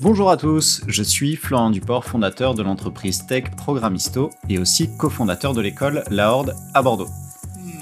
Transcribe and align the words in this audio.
Bonjour 0.00 0.30
à 0.30 0.36
tous, 0.36 0.82
je 0.86 1.02
suis 1.02 1.34
Florent 1.34 1.70
Duport, 1.70 2.04
fondateur 2.04 2.54
de 2.54 2.62
l'entreprise 2.62 3.26
Tech 3.26 3.50
Programmisto 3.56 4.30
et 4.48 4.60
aussi 4.60 4.96
cofondateur 4.96 5.54
de 5.54 5.60
l'école 5.60 6.04
La 6.08 6.32
Horde 6.32 6.54
à 6.72 6.82
Bordeaux. 6.82 7.08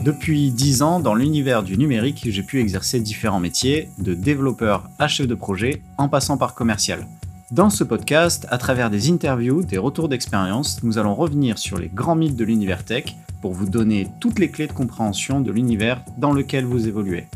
Depuis 0.02 0.50
10 0.50 0.80
ans, 0.80 0.98
dans 0.98 1.14
l'univers 1.14 1.62
du 1.62 1.76
numérique, 1.76 2.26
j'ai 2.26 2.42
pu 2.42 2.58
exercer 2.58 3.00
différents 3.00 3.38
métiers, 3.38 3.90
de 3.98 4.14
développeur 4.14 4.88
à 4.98 5.08
chef 5.08 5.26
de 5.26 5.34
projet, 5.34 5.82
en 5.98 6.08
passant 6.08 6.38
par 6.38 6.54
commercial. 6.54 7.06
Dans 7.50 7.68
ce 7.68 7.84
podcast, 7.84 8.46
à 8.48 8.56
travers 8.56 8.88
des 8.88 9.10
interviews, 9.10 9.62
des 9.62 9.76
retours 9.76 10.08
d'expérience, 10.08 10.82
nous 10.82 10.96
allons 10.96 11.14
revenir 11.14 11.58
sur 11.58 11.76
les 11.76 11.88
grands 11.88 12.16
mythes 12.16 12.36
de 12.36 12.44
l'univers 12.44 12.82
tech 12.82 13.14
pour 13.42 13.52
vous 13.52 13.68
donner 13.68 14.08
toutes 14.20 14.38
les 14.38 14.50
clés 14.50 14.68
de 14.68 14.72
compréhension 14.72 15.42
de 15.42 15.52
l'univers 15.52 16.02
dans 16.16 16.32
lequel 16.32 16.64
vous 16.64 16.88
évoluez. 16.88 17.26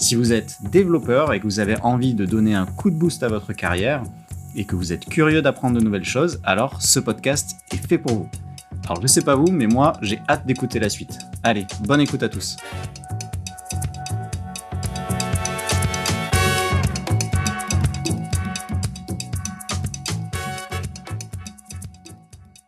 Si 0.00 0.14
vous 0.14 0.32
êtes 0.32 0.58
développeur 0.70 1.32
et 1.32 1.40
que 1.40 1.44
vous 1.44 1.58
avez 1.58 1.76
envie 1.82 2.14
de 2.14 2.24
donner 2.24 2.54
un 2.54 2.66
coup 2.66 2.88
de 2.88 2.94
boost 2.94 3.24
à 3.24 3.28
votre 3.28 3.52
carrière 3.52 4.04
et 4.54 4.64
que 4.64 4.76
vous 4.76 4.92
êtes 4.92 5.04
curieux 5.04 5.42
d'apprendre 5.42 5.76
de 5.76 5.84
nouvelles 5.84 6.04
choses, 6.04 6.40
alors 6.44 6.80
ce 6.80 7.00
podcast 7.00 7.56
est 7.72 7.84
fait 7.84 7.98
pour 7.98 8.12
vous. 8.12 8.30
Alors 8.84 9.02
je 9.02 9.08
sais 9.08 9.22
pas 9.22 9.34
vous, 9.34 9.50
mais 9.50 9.66
moi 9.66 9.94
j'ai 10.00 10.20
hâte 10.28 10.46
d'écouter 10.46 10.78
la 10.78 10.88
suite. 10.88 11.18
Allez, 11.42 11.66
bonne 11.80 12.00
écoute 12.00 12.22
à 12.22 12.28
tous. 12.28 12.56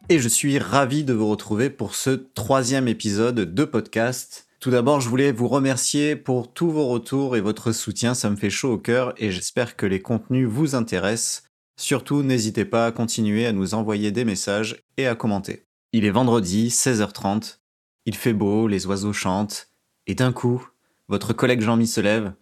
Et 0.08 0.18
je 0.18 0.28
suis 0.28 0.58
ravi 0.58 1.04
de 1.04 1.12
vous 1.12 1.28
retrouver 1.28 1.70
pour 1.70 1.94
ce 1.94 2.10
troisième 2.10 2.88
épisode 2.88 3.54
de 3.54 3.64
podcast 3.64 4.49
tout 4.60 4.70
d'abord, 4.70 5.00
je 5.00 5.08
voulais 5.08 5.32
vous 5.32 5.48
remercier 5.48 6.16
pour 6.16 6.52
tous 6.52 6.70
vos 6.70 6.86
retours 6.86 7.34
et 7.34 7.40
votre 7.40 7.72
soutien, 7.72 8.12
ça 8.12 8.28
me 8.28 8.36
fait 8.36 8.50
chaud 8.50 8.74
au 8.74 8.78
cœur 8.78 9.14
et 9.16 9.30
j'espère 9.30 9.74
que 9.74 9.86
les 9.86 10.02
contenus 10.02 10.46
vous 10.46 10.74
intéressent. 10.74 11.44
Surtout, 11.78 12.22
n'hésitez 12.22 12.66
pas 12.66 12.84
à 12.84 12.92
continuer 12.92 13.46
à 13.46 13.52
nous 13.52 13.72
envoyer 13.72 14.12
des 14.12 14.26
messages 14.26 14.82
et 14.98 15.06
à 15.06 15.14
commenter. 15.14 15.64
Il 15.94 16.04
est 16.04 16.10
vendredi, 16.10 16.68
16h30, 16.68 17.58
il 18.04 18.14
fait 18.14 18.34
beau, 18.34 18.68
les 18.68 18.86
oiseaux 18.86 19.14
chantent, 19.14 19.70
et 20.06 20.14
d'un 20.14 20.30
coup, 20.30 20.68
votre 21.08 21.32
collègue 21.32 21.62
Jean-Mi 21.62 21.86
se 21.86 22.02
lève 22.02 22.34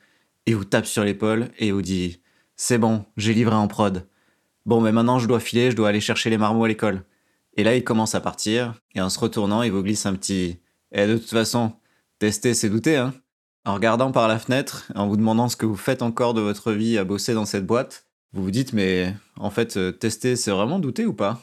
et 0.47 0.55
vous 0.55 0.65
tape 0.65 0.87
sur 0.87 1.05
l'épaule 1.05 1.51
et 1.59 1.71
vous 1.71 1.83
dit 1.83 2.21
C'est 2.57 2.79
bon, 2.79 3.05
j'ai 3.17 3.33
livré 3.33 3.55
en 3.55 3.69
prod. 3.69 4.09
Bon, 4.67 4.81
mais 4.81 4.91
maintenant 4.91 5.21
je 5.21 5.29
dois 5.29 5.41
filer, 5.41 5.71
je 5.71 5.77
dois 5.77 5.91
aller 5.91 6.01
chercher 6.01 6.31
les 6.31 6.39
marmots 6.39 6.65
à 6.65 6.69
l'école. 6.69 7.05
Et 7.57 7.63
là, 7.63 7.77
il 7.77 7.85
commence 7.85 8.17
à 8.17 8.21
partir, 8.21 8.75
et 8.97 9.01
en 9.01 9.09
se 9.09 9.21
retournant, 9.21 9.63
il 9.63 9.71
vous 9.71 9.85
glisse 9.85 10.05
un 10.05 10.15
petit 10.15 10.59
Eh, 10.91 11.07
de 11.07 11.17
toute 11.17 11.31
façon, 11.31 11.73
Tester, 12.19 12.55
c'est 12.55 12.71
douter, 12.71 12.97
hein. 12.97 13.15
En 13.65 13.75
regardant 13.75 14.13
par 14.13 14.29
la 14.29 14.39
fenêtre, 14.39 14.91
en 14.95 15.09
vous 15.09 15.17
demandant 15.17 15.49
ce 15.49 15.57
que 15.57 15.67
vous 15.67 15.77
faites 15.77 16.03
encore 16.03 16.35
de 16.35 16.41
votre 16.41 16.73
vie 16.73 16.99
à 16.99 17.05
bosser 17.05 17.35
dans 17.35 17.45
cette 17.45 17.67
boîte, 17.67 18.07
vous 18.33 18.43
vous 18.43 18.51
dites, 18.51 18.73
mais 18.73 19.15
en 19.37 19.51
fait, 19.51 19.77
euh, 19.77 19.93
tester, 19.93 20.37
c'est 20.37 20.51
vraiment 20.51 20.79
douter 20.79 21.07
ou 21.07 21.13
pas? 21.13 21.41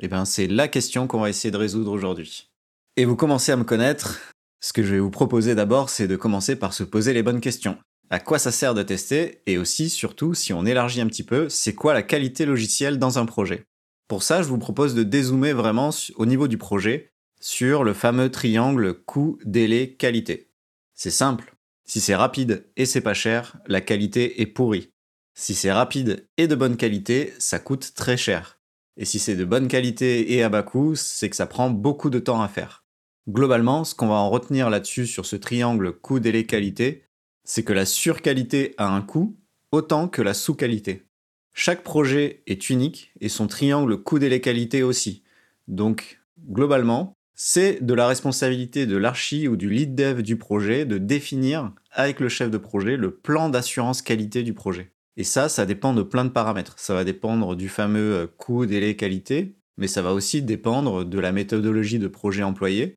Eh 0.00 0.08
bien, 0.08 0.24
c'est 0.24 0.48
la 0.48 0.68
question 0.68 1.06
qu'on 1.06 1.20
va 1.20 1.30
essayer 1.30 1.50
de 1.50 1.56
résoudre 1.56 1.92
aujourd'hui. 1.92 2.50
Et 2.96 3.04
vous 3.04 3.16
commencez 3.16 3.52
à 3.52 3.56
me 3.56 3.64
connaître. 3.64 4.20
Ce 4.60 4.72
que 4.72 4.82
je 4.82 4.92
vais 4.92 5.00
vous 5.00 5.10
proposer 5.10 5.54
d'abord, 5.54 5.88
c'est 5.88 6.08
de 6.08 6.16
commencer 6.16 6.56
par 6.56 6.74
se 6.74 6.84
poser 6.84 7.12
les 7.12 7.22
bonnes 7.22 7.40
questions. 7.40 7.78
À 8.10 8.20
quoi 8.20 8.38
ça 8.38 8.52
sert 8.52 8.74
de 8.74 8.82
tester? 8.82 9.42
Et 9.46 9.56
aussi, 9.56 9.88
surtout, 9.88 10.34
si 10.34 10.52
on 10.52 10.66
élargit 10.66 11.00
un 11.00 11.06
petit 11.06 11.24
peu, 11.24 11.48
c'est 11.48 11.74
quoi 11.74 11.94
la 11.94 12.02
qualité 12.02 12.44
logicielle 12.44 12.98
dans 12.98 13.18
un 13.18 13.26
projet? 13.26 13.64
Pour 14.08 14.22
ça, 14.22 14.42
je 14.42 14.48
vous 14.48 14.58
propose 14.58 14.94
de 14.94 15.02
dézoomer 15.02 15.52
vraiment 15.52 15.90
au 16.16 16.26
niveau 16.26 16.48
du 16.48 16.58
projet 16.58 17.12
sur 17.40 17.84
le 17.84 17.94
fameux 17.94 18.30
triangle 18.30 18.94
coût, 18.94 19.38
délai, 19.44 19.94
qualité. 19.94 20.50
C'est 20.94 21.10
simple. 21.10 21.54
Si 21.84 22.00
c'est 22.00 22.14
rapide 22.14 22.66
et 22.76 22.86
c'est 22.86 23.00
pas 23.00 23.14
cher, 23.14 23.58
la 23.66 23.80
qualité 23.80 24.40
est 24.40 24.46
pourrie. 24.46 24.90
Si 25.34 25.54
c'est 25.54 25.72
rapide 25.72 26.26
et 26.38 26.48
de 26.48 26.54
bonne 26.54 26.76
qualité, 26.76 27.34
ça 27.38 27.58
coûte 27.58 27.92
très 27.94 28.16
cher. 28.16 28.58
Et 28.96 29.04
si 29.04 29.18
c'est 29.18 29.36
de 29.36 29.44
bonne 29.44 29.68
qualité 29.68 30.32
et 30.32 30.42
à 30.42 30.48
bas 30.48 30.62
coût, 30.62 30.94
c'est 30.94 31.28
que 31.28 31.36
ça 31.36 31.46
prend 31.46 31.70
beaucoup 31.70 32.08
de 32.10 32.18
temps 32.18 32.40
à 32.40 32.48
faire. 32.48 32.84
Globalement, 33.28 33.84
ce 33.84 33.94
qu'on 33.94 34.08
va 34.08 34.14
en 34.14 34.30
retenir 34.30 34.70
là-dessus 34.70 35.06
sur 35.06 35.26
ce 35.26 35.36
triangle 35.36 35.92
coût, 35.92 36.20
délai, 36.20 36.46
qualité, 36.46 37.04
c'est 37.44 37.64
que 37.64 37.72
la 37.72 37.84
surqualité 37.84 38.74
a 38.78 38.88
un 38.88 39.02
coût 39.02 39.36
autant 39.72 40.08
que 40.08 40.22
la 40.22 40.32
sous-qualité. 40.32 41.06
Chaque 41.52 41.82
projet 41.82 42.42
est 42.46 42.70
unique 42.70 43.12
et 43.20 43.28
son 43.28 43.46
triangle 43.46 44.02
coût, 44.02 44.18
délai, 44.18 44.40
qualité 44.40 44.82
aussi. 44.82 45.22
Donc, 45.68 46.20
globalement, 46.48 47.15
c'est 47.36 47.84
de 47.84 47.92
la 47.92 48.08
responsabilité 48.08 48.86
de 48.86 48.96
l'archi 48.96 49.46
ou 49.46 49.56
du 49.56 49.68
lead 49.68 49.94
dev 49.94 50.22
du 50.22 50.36
projet 50.36 50.86
de 50.86 50.96
définir 50.96 51.70
avec 51.92 52.18
le 52.18 52.30
chef 52.30 52.50
de 52.50 52.56
projet 52.56 52.96
le 52.96 53.14
plan 53.14 53.50
d'assurance 53.50 54.00
qualité 54.00 54.42
du 54.42 54.54
projet. 54.54 54.90
Et 55.18 55.24
ça, 55.24 55.50
ça 55.50 55.66
dépend 55.66 55.92
de 55.92 56.02
plein 56.02 56.24
de 56.24 56.30
paramètres. 56.30 56.78
Ça 56.78 56.94
va 56.94 57.04
dépendre 57.04 57.54
du 57.54 57.68
fameux 57.68 58.14
euh, 58.14 58.26
coût, 58.26 58.66
délai, 58.66 58.96
qualité, 58.96 59.54
mais 59.76 59.86
ça 59.86 60.02
va 60.02 60.14
aussi 60.14 60.42
dépendre 60.42 61.04
de 61.04 61.18
la 61.18 61.32
méthodologie 61.32 61.98
de 61.98 62.08
projet 62.08 62.42
employée. 62.42 62.94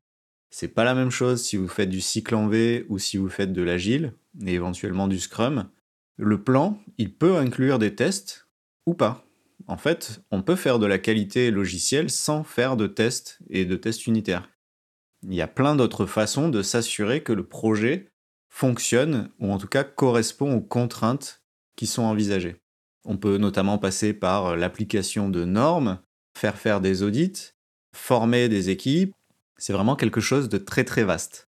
C'est 0.50 0.68
pas 0.68 0.84
la 0.84 0.94
même 0.94 1.10
chose 1.10 1.42
si 1.42 1.56
vous 1.56 1.68
faites 1.68 1.90
du 1.90 2.00
cycle 2.00 2.34
en 2.34 2.48
V 2.48 2.86
ou 2.88 2.98
si 2.98 3.18
vous 3.18 3.28
faites 3.28 3.52
de 3.52 3.62
l'agile 3.62 4.14
et 4.44 4.54
éventuellement 4.54 5.06
du 5.06 5.20
scrum. 5.20 5.68
Le 6.16 6.42
plan, 6.42 6.78
il 6.98 7.14
peut 7.14 7.36
inclure 7.36 7.78
des 7.78 7.94
tests 7.94 8.48
ou 8.86 8.94
pas 8.94 9.24
en 9.66 9.76
fait, 9.76 10.20
on 10.30 10.42
peut 10.42 10.56
faire 10.56 10.78
de 10.78 10.86
la 10.86 10.98
qualité 10.98 11.50
logicielle 11.50 12.10
sans 12.10 12.44
faire 12.44 12.76
de 12.76 12.86
tests 12.86 13.38
et 13.48 13.64
de 13.64 13.76
tests 13.76 14.06
unitaires. 14.06 14.48
Il 15.22 15.34
y 15.34 15.42
a 15.42 15.48
plein 15.48 15.76
d'autres 15.76 16.06
façons 16.06 16.48
de 16.48 16.62
s'assurer 16.62 17.22
que 17.22 17.32
le 17.32 17.46
projet 17.46 18.10
fonctionne, 18.48 19.30
ou 19.38 19.52
en 19.52 19.58
tout 19.58 19.68
cas 19.68 19.84
correspond 19.84 20.54
aux 20.54 20.60
contraintes 20.60 21.42
qui 21.76 21.86
sont 21.86 22.02
envisagées. 22.02 22.56
On 23.04 23.16
peut 23.16 23.36
notamment 23.36 23.78
passer 23.78 24.12
par 24.12 24.56
l'application 24.56 25.28
de 25.28 25.44
normes, 25.44 26.00
faire 26.36 26.56
faire 26.56 26.80
des 26.80 27.02
audits, 27.02 27.52
former 27.94 28.48
des 28.48 28.70
équipes. 28.70 29.14
C'est 29.56 29.72
vraiment 29.72 29.96
quelque 29.96 30.20
chose 30.20 30.48
de 30.48 30.58
très 30.58 30.84
très 30.84 31.04
vaste. 31.04 31.48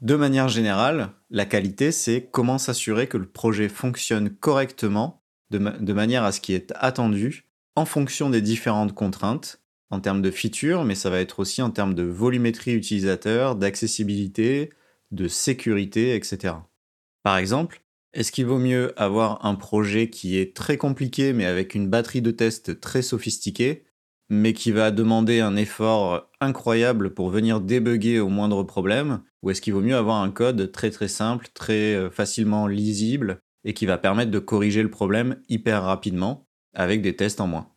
De 0.00 0.16
manière 0.16 0.48
générale, 0.48 1.10
la 1.30 1.46
qualité, 1.46 1.92
c'est 1.92 2.28
comment 2.30 2.58
s'assurer 2.58 3.06
que 3.06 3.16
le 3.16 3.26
projet 3.26 3.68
fonctionne 3.68 4.30
correctement 4.30 5.22
de, 5.50 5.92
manière 5.92 6.24
à 6.24 6.32
ce 6.32 6.40
qui 6.40 6.54
est 6.54 6.72
attendu 6.76 7.44
en 7.76 7.84
fonction 7.84 8.30
des 8.30 8.40
différentes 8.40 8.94
contraintes 8.94 9.60
en 9.90 10.00
termes 10.00 10.22
de 10.22 10.30
features, 10.30 10.84
mais 10.84 10.94
ça 10.94 11.10
va 11.10 11.20
être 11.20 11.38
aussi 11.38 11.60
en 11.60 11.70
termes 11.70 11.94
de 11.94 12.02
volumétrie 12.02 12.72
utilisateur, 12.72 13.56
d'accessibilité, 13.56 14.70
de 15.10 15.28
sécurité, 15.28 16.14
etc. 16.14 16.54
Par 17.22 17.36
exemple, 17.36 17.82
est-ce 18.14 18.32
qu'il 18.32 18.46
vaut 18.46 18.58
mieux 18.58 18.98
avoir 19.00 19.44
un 19.44 19.54
projet 19.54 20.08
qui 20.10 20.38
est 20.38 20.56
très 20.56 20.76
compliqué 20.76 21.32
mais 21.32 21.44
avec 21.44 21.74
une 21.74 21.88
batterie 21.88 22.22
de 22.22 22.30
tests 22.30 22.80
très 22.80 23.02
sophistiquée, 23.02 23.84
mais 24.30 24.54
qui 24.54 24.72
va 24.72 24.90
demander 24.90 25.40
un 25.40 25.56
effort 25.56 26.30
incroyable 26.40 27.12
pour 27.12 27.28
venir 27.28 27.60
débugger 27.60 28.18
au 28.18 28.28
moindre 28.28 28.62
problème, 28.62 29.22
ou 29.42 29.50
est-ce 29.50 29.60
qu'il 29.60 29.74
vaut 29.74 29.82
mieux 29.82 29.96
avoir 29.96 30.22
un 30.22 30.30
code 30.30 30.72
très 30.72 30.90
très 30.90 31.08
simple, 31.08 31.48
très 31.52 31.94
euh, 31.94 32.10
facilement 32.10 32.66
lisible, 32.66 33.40
et 33.64 33.74
qui 33.74 33.84
va 33.84 33.98
permettre 33.98 34.30
de 34.30 34.38
corriger 34.38 34.82
le 34.82 34.90
problème 34.90 35.36
hyper 35.48 35.82
rapidement 35.82 36.46
avec 36.74 37.02
des 37.02 37.16
tests 37.16 37.40
en 37.40 37.46
moins. 37.46 37.68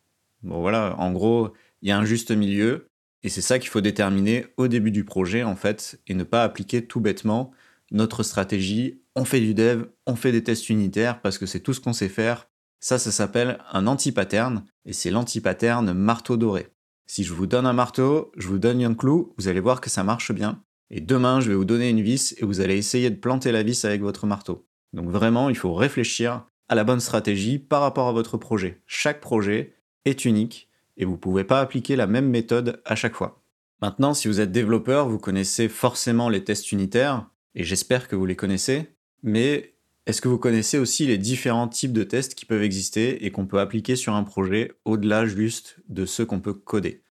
Bon 0.42 0.60
voilà, 0.60 0.94
en 0.98 1.12
gros, 1.12 1.52
il 1.82 1.88
y 1.88 1.92
a 1.92 1.98
un 1.98 2.04
juste 2.04 2.30
milieu 2.30 2.88
et 3.22 3.28
c'est 3.28 3.40
ça 3.40 3.58
qu'il 3.58 3.70
faut 3.70 3.80
déterminer 3.80 4.46
au 4.56 4.68
début 4.68 4.90
du 4.90 5.04
projet 5.04 5.42
en 5.42 5.56
fait 5.56 6.00
et 6.06 6.14
ne 6.14 6.24
pas 6.24 6.44
appliquer 6.44 6.86
tout 6.86 7.00
bêtement 7.00 7.50
notre 7.90 8.22
stratégie. 8.22 9.00
On 9.14 9.24
fait 9.24 9.40
du 9.40 9.54
dev, 9.54 9.86
on 10.06 10.16
fait 10.16 10.32
des 10.32 10.44
tests 10.44 10.68
unitaires 10.68 11.20
parce 11.20 11.38
que 11.38 11.46
c'est 11.46 11.60
tout 11.60 11.72
ce 11.72 11.80
qu'on 11.80 11.92
sait 11.92 12.08
faire. 12.08 12.48
Ça, 12.80 12.98
ça 12.98 13.10
s'appelle 13.10 13.58
un 13.72 13.86
anti-pattern 13.86 14.64
et 14.84 14.92
c'est 14.92 15.10
l'anti-pattern 15.10 15.92
marteau 15.92 16.36
doré. 16.36 16.68
Si 17.06 17.24
je 17.24 17.32
vous 17.32 17.46
donne 17.46 17.66
un 17.66 17.72
marteau, 17.72 18.32
je 18.36 18.48
vous 18.48 18.58
donne 18.58 18.82
un 18.82 18.94
clou, 18.94 19.34
vous 19.38 19.48
allez 19.48 19.60
voir 19.60 19.80
que 19.80 19.90
ça 19.90 20.04
marche 20.04 20.32
bien. 20.32 20.62
Et 20.90 21.00
demain, 21.00 21.40
je 21.40 21.48
vais 21.48 21.56
vous 21.56 21.64
donner 21.64 21.88
une 21.88 22.02
vis 22.02 22.34
et 22.38 22.44
vous 22.44 22.60
allez 22.60 22.76
essayer 22.76 23.10
de 23.10 23.16
planter 23.16 23.52
la 23.52 23.62
vis 23.62 23.84
avec 23.84 24.02
votre 24.02 24.26
marteau. 24.26 24.68
Donc 24.92 25.08
vraiment, 25.08 25.48
il 25.48 25.56
faut 25.56 25.74
réfléchir 25.74 26.46
à 26.68 26.74
la 26.74 26.84
bonne 26.84 27.00
stratégie 27.00 27.58
par 27.58 27.80
rapport 27.80 28.08
à 28.08 28.12
votre 28.12 28.36
projet. 28.36 28.80
Chaque 28.86 29.20
projet 29.20 29.74
est 30.04 30.24
unique 30.24 30.68
et 30.96 31.04
vous 31.04 31.12
ne 31.12 31.16
pouvez 31.16 31.44
pas 31.44 31.60
appliquer 31.60 31.96
la 31.96 32.06
même 32.06 32.28
méthode 32.28 32.80
à 32.84 32.94
chaque 32.94 33.14
fois. 33.14 33.42
Maintenant, 33.82 34.14
si 34.14 34.28
vous 34.28 34.40
êtes 34.40 34.52
développeur, 34.52 35.08
vous 35.08 35.18
connaissez 35.18 35.68
forcément 35.68 36.28
les 36.28 36.44
tests 36.44 36.72
unitaires, 36.72 37.28
et 37.54 37.62
j'espère 37.62 38.08
que 38.08 38.16
vous 38.16 38.24
les 38.24 38.36
connaissez, 38.36 38.94
mais 39.22 39.74
est-ce 40.06 40.22
que 40.22 40.28
vous 40.28 40.38
connaissez 40.38 40.78
aussi 40.78 41.06
les 41.06 41.18
différents 41.18 41.68
types 41.68 41.92
de 41.92 42.04
tests 42.04 42.34
qui 42.34 42.46
peuvent 42.46 42.62
exister 42.62 43.26
et 43.26 43.30
qu'on 43.30 43.46
peut 43.46 43.60
appliquer 43.60 43.96
sur 43.96 44.14
un 44.14 44.22
projet 44.22 44.72
au-delà 44.84 45.26
juste 45.26 45.78
de 45.88 46.06
ceux 46.06 46.24
qu'on 46.24 46.40
peut 46.40 46.54
coder? 46.54 47.02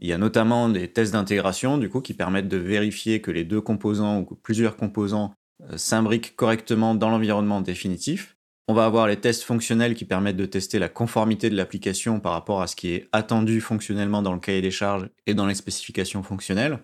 Il 0.00 0.08
y 0.08 0.12
a 0.12 0.18
notamment 0.18 0.68
des 0.68 0.88
tests 0.88 1.12
d'intégration, 1.12 1.76
du 1.76 1.88
coup, 1.88 2.00
qui 2.00 2.14
permettent 2.14 2.48
de 2.48 2.56
vérifier 2.56 3.20
que 3.20 3.30
les 3.30 3.44
deux 3.44 3.60
composants 3.60 4.20
ou 4.20 4.34
plusieurs 4.36 4.76
composants 4.76 5.34
euh, 5.62 5.76
s'imbriquent 5.76 6.36
correctement 6.36 6.94
dans 6.94 7.10
l'environnement 7.10 7.60
définitif. 7.60 8.36
On 8.68 8.74
va 8.74 8.84
avoir 8.84 9.08
les 9.08 9.20
tests 9.20 9.42
fonctionnels 9.42 9.94
qui 9.94 10.04
permettent 10.04 10.36
de 10.36 10.46
tester 10.46 10.78
la 10.78 10.88
conformité 10.88 11.50
de 11.50 11.56
l'application 11.56 12.20
par 12.20 12.32
rapport 12.32 12.62
à 12.62 12.68
ce 12.68 12.76
qui 12.76 12.90
est 12.92 13.08
attendu 13.10 13.60
fonctionnellement 13.60 14.22
dans 14.22 14.32
le 14.32 14.38
cahier 14.38 14.62
des 14.62 14.70
charges 14.70 15.08
et 15.26 15.34
dans 15.34 15.46
les 15.46 15.56
spécifications 15.56 16.22
fonctionnelles. 16.22 16.78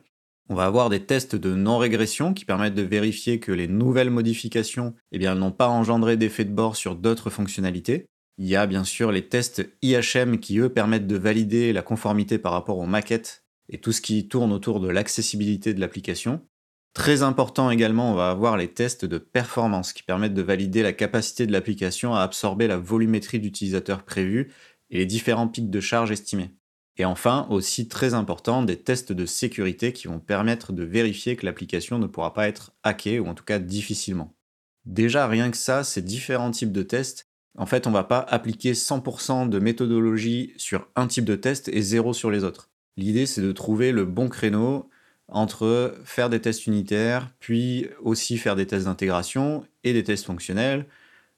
On 0.49 0.55
va 0.55 0.65
avoir 0.65 0.89
des 0.89 1.05
tests 1.05 1.37
de 1.37 1.55
non-régression 1.55 2.35
qui 2.35 2.45
permettent 2.45 2.75
de 2.75 2.83
vérifier 2.83 3.39
que 3.39 3.53
les 3.53 3.69
nouvelles 3.69 4.11
modifications 4.11 4.95
eh 5.13 5.19
n'ont 5.19 5.53
pas 5.53 5.69
engendré 5.69 6.17
d'effet 6.17 6.45
de 6.45 6.53
bord 6.53 6.75
sur 6.75 6.97
d'autres 6.97 7.31
fonctionnalités. 7.31 8.07
Il 8.39 8.47
y 8.47 8.57
a 8.57 8.67
bien 8.67 8.85
sûr 8.85 9.13
les 9.13 9.29
tests 9.29 9.69
IHM 9.83 10.41
qui, 10.41 10.59
eux, 10.59 10.71
permettent 10.71 11.07
de 11.07 11.17
valider 11.17 11.73
la 11.73 11.83
conformité 11.83 12.39
par 12.39 12.53
rapport 12.53 12.79
aux 12.79 12.87
maquettes 12.87 13.45
et 13.69 13.79
tout 13.79 13.93
ce 13.93 14.01
qui 14.01 14.27
tourne 14.27 14.53
autour 14.53 14.81
de 14.81 14.89
l'accessibilité 14.89 15.75
de 15.75 15.81
l'application. 15.81 16.41
Très 16.99 17.23
important 17.23 17.71
également, 17.71 18.11
on 18.11 18.17
va 18.17 18.29
avoir 18.29 18.56
les 18.56 18.67
tests 18.67 19.05
de 19.05 19.19
performance 19.19 19.93
qui 19.93 20.03
permettent 20.03 20.35
de 20.35 20.43
valider 20.43 20.83
la 20.83 20.93
capacité 20.93 21.47
de 21.47 21.53
l'application 21.53 22.12
à 22.12 22.23
absorber 22.23 22.67
la 22.67 22.77
volumétrie 22.77 23.39
d'utilisateurs 23.39 24.03
prévue 24.03 24.53
et 24.91 24.99
les 24.99 25.06
différents 25.06 25.47
pics 25.47 25.71
de 25.71 25.79
charge 25.79 26.11
estimés. 26.11 26.50
Et 26.97 27.05
enfin, 27.05 27.47
aussi 27.50 27.87
très 27.87 28.15
important, 28.15 28.65
des 28.65 28.83
tests 28.83 29.12
de 29.12 29.27
sécurité 29.27 29.93
qui 29.93 30.09
vont 30.09 30.19
permettre 30.19 30.73
de 30.73 30.83
vérifier 30.83 31.37
que 31.37 31.47
l'application 31.47 32.00
ne 32.00 32.09
pourra 32.09 32.35
pas 32.35 32.49
être 32.49 32.73
hackée 32.83 33.21
ou 33.21 33.29
en 33.29 33.35
tout 33.35 33.44
cas 33.44 33.61
difficilement. 33.61 34.35
Déjà, 34.85 35.29
rien 35.29 35.53
que 35.53 35.56
ça, 35.56 35.85
ces 35.85 36.03
différents 36.03 36.51
types 36.51 36.73
de 36.73 36.83
tests, 36.83 37.29
en 37.56 37.67
fait, 37.67 37.87
on 37.87 37.91
ne 37.91 37.94
va 37.94 38.05
pas 38.05 38.27
appliquer 38.29 38.73
100% 38.73 39.49
de 39.49 39.59
méthodologie 39.61 40.53
sur 40.56 40.89
un 40.97 41.06
type 41.06 41.25
de 41.25 41.37
test 41.37 41.69
et 41.69 41.81
zéro 41.81 42.12
sur 42.12 42.33
les 42.33 42.43
autres. 42.43 42.73
L'idée, 42.97 43.27
c'est 43.27 43.41
de 43.41 43.53
trouver 43.53 43.93
le 43.93 44.05
bon 44.05 44.29
créneau 44.29 44.91
entre 45.29 45.97
faire 46.05 46.31
des 46.31 46.41
tests 46.41 46.67
unitaires, 46.67 47.31
puis 47.39 47.87
aussi 48.03 48.39
faire 48.39 48.57
des 48.57 48.67
tests 48.67 48.87
d'intégration 48.87 49.65
et 49.85 49.93
des 49.93 50.05
tests 50.05 50.25
fonctionnels 50.25 50.87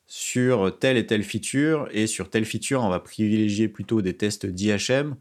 sur 0.07 0.77
telle 0.79 0.97
et 0.97 1.07
telle 1.07 1.23
feature. 1.23 1.89
Et 1.93 2.07
sur 2.07 2.31
telle 2.31 2.45
feature, 2.45 2.83
on 2.83 2.89
va 2.89 3.01
privilégier 3.01 3.69
plutôt 3.69 4.03
des 4.03 4.17
tests 4.17 4.47
d'IHM. 4.47 5.17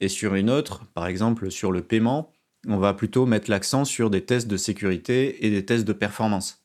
Et 0.00 0.08
sur 0.08 0.34
une 0.34 0.50
autre, 0.50 0.86
par 0.94 1.06
exemple 1.06 1.50
sur 1.50 1.72
le 1.72 1.82
paiement, 1.82 2.32
on 2.66 2.78
va 2.78 2.94
plutôt 2.94 3.26
mettre 3.26 3.50
l'accent 3.50 3.84
sur 3.84 4.10
des 4.10 4.24
tests 4.24 4.48
de 4.48 4.56
sécurité 4.56 5.46
et 5.46 5.50
des 5.50 5.64
tests 5.64 5.86
de 5.86 5.92
performance. 5.92 6.64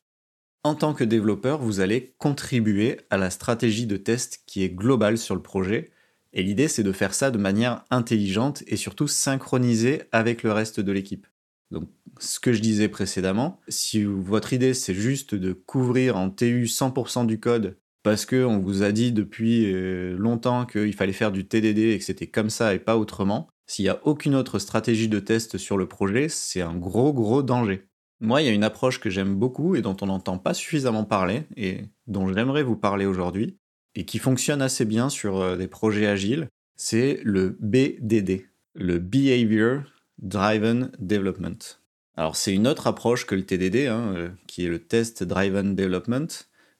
En 0.63 0.74
tant 0.74 0.94
que 0.94 1.04
développeur, 1.04 1.62
vous 1.62 1.80
allez 1.80 2.16
contribuer 2.18 3.02
à 3.10 3.18
la 3.18 3.30
stratégie 3.30 3.86
de 3.86 3.98
test 3.98 4.42
qui 4.46 4.63
est 4.63 4.69
globale 4.69 5.18
sur 5.18 5.36
le 5.36 5.42
projet. 5.42 5.92
Et 6.34 6.44
l'idée, 6.44 6.68
c'est 6.68 6.84
de 6.84 6.92
faire 6.92 7.13
ça 7.13 7.30
de 7.30 7.38
manière 7.38 7.86
intelligente 7.92 8.63
et 8.68 8.75
surtout 8.75 9.07
synchronisée 9.07 10.04
avec 10.12 10.44
le 10.44 10.52
reste 10.52 10.80
de 10.80 10.92
l'équipe. 10.92 11.28
Donc, 11.71 11.89
ce 12.19 12.39
que 12.39 12.53
je 12.53 12.62
disais 12.62 12.88
précédemment, 12.88 13.59
si 13.67 14.03
votre 14.03 14.53
idée 14.53 14.73
c'est 14.73 14.94
juste 14.94 15.35
de 15.35 15.53
couvrir 15.53 16.15
en 16.17 16.29
TU 16.29 16.65
100% 16.65 17.25
du 17.25 17.39
code 17.39 17.77
parce 18.03 18.25
qu'on 18.27 18.59
vous 18.59 18.83
a 18.83 18.91
dit 18.91 19.12
depuis 19.12 19.65
euh, 19.65 20.15
longtemps 20.15 20.65
qu'il 20.67 20.94
fallait 20.94 21.12
faire 21.12 21.31
du 21.31 21.47
TDD 21.47 21.79
et 21.79 21.97
que 21.97 22.03
c'était 22.03 22.27
comme 22.27 22.51
ça 22.51 22.75
et 22.75 22.79
pas 22.79 22.97
autrement, 22.97 23.50
s'il 23.65 23.83
n'y 23.83 23.89
a 23.89 24.00
aucune 24.03 24.35
autre 24.35 24.59
stratégie 24.59 25.09
de 25.09 25.19
test 25.19 25.57
sur 25.57 25.75
le 25.75 25.88
projet, 25.88 26.29
c'est 26.29 26.62
un 26.62 26.75
gros 26.75 27.13
gros 27.13 27.41
danger. 27.41 27.88
Moi, 28.21 28.41
il 28.41 28.45
y 28.45 28.50
a 28.50 28.53
une 28.53 28.63
approche 28.63 29.00
que 29.00 29.09
j'aime 29.09 29.35
beaucoup 29.35 29.75
et 29.75 29.81
dont 29.81 29.97
on 30.01 30.06
n'entend 30.06 30.38
pas 30.38 30.53
suffisamment 30.53 31.03
parler 31.03 31.44
et 31.57 31.81
dont 32.07 32.31
j'aimerais 32.31 32.63
vous 32.63 32.77
parler 32.77 33.06
aujourd'hui 33.06 33.57
et 33.95 34.06
qui 34.06 34.19
fonctionne 34.19 34.61
assez 34.61 34.85
bien 34.85 35.09
sur 35.09 35.38
euh, 35.38 35.57
des 35.57 35.68
projets 35.68 36.06
agiles, 36.06 36.47
c'est 36.75 37.19
le 37.23 37.57
BDD, 37.59 38.45
le 38.75 39.00
Behavior 39.00 39.81
Driven 40.19 40.91
Development. 41.00 41.79
Alors 42.17 42.35
c'est 42.35 42.53
une 42.53 42.67
autre 42.67 42.88
approche 42.88 43.25
que 43.25 43.35
le 43.35 43.45
TDD, 43.45 43.88
hein, 43.88 44.13
euh, 44.15 44.29
qui 44.47 44.65
est 44.65 44.69
le 44.69 44.79
Test 44.79 45.23
Driven 45.23 45.75
Development. 45.75 46.27